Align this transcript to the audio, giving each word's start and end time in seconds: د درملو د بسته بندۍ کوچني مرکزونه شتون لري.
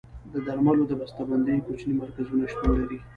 د 0.33 0.35
درملو 0.45 0.83
د 0.87 0.91
بسته 0.99 1.21
بندۍ 1.29 1.57
کوچني 1.65 1.93
مرکزونه 2.01 2.43
شتون 2.51 2.69
لري. 2.79 2.99